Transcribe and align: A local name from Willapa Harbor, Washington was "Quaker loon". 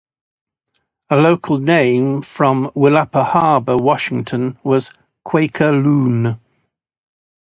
A 1.11 1.15
local 1.15 1.59
name 1.59 2.23
from 2.23 2.71
Willapa 2.71 3.23
Harbor, 3.23 3.77
Washington 3.77 4.57
was 4.63 4.91
"Quaker 5.23 5.71
loon". 5.73 6.39